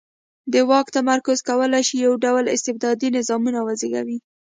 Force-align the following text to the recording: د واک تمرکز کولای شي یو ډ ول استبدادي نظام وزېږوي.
د 0.53 0.55
واک 0.69 0.87
تمرکز 0.97 1.39
کولای 1.49 1.83
شي 1.87 1.95
یو 2.05 2.13
ډ 2.23 2.25
ول 2.33 2.47
استبدادي 2.55 3.09
نظام 3.17 3.43
وزېږوي. 3.65 4.17